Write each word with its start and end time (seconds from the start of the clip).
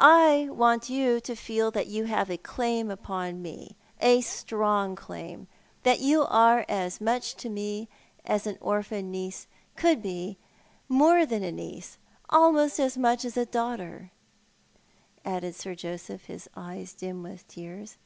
I 0.00 0.48
want 0.50 0.90
you 0.90 1.20
to 1.20 1.36
feel 1.36 1.70
that 1.70 1.86
you 1.86 2.06
have 2.06 2.28
a 2.28 2.36
claim 2.36 2.90
upon 2.90 3.40
me, 3.40 3.76
a 4.00 4.20
strong 4.20 4.96
'claim— 4.96 5.46
that 5.84 6.00
you 6.00 6.22
are 6.24 6.64
as 6.68 7.00
much 7.00 7.36
to 7.36 7.48
me 7.48 7.88
as 8.24 8.48
an 8.48 8.58
orphan 8.60 9.12
niece 9.12 9.46
could 9.76 10.02
be— 10.02 10.38
more 10.88 11.24
than 11.24 11.44
a 11.44 11.52
niece— 11.52 11.98
almost 12.30 12.80
as 12.80 12.98
much 12.98 13.24
as 13.24 13.36
a 13.36 13.46
daughter," 13.46 14.10
added 15.24 15.54
Sir 15.54 15.76
Joseph, 15.76 16.24
his 16.24 16.48
eyes 16.56 16.92
dim 16.92 17.22
with 17.22 17.46
tears. 17.46 17.96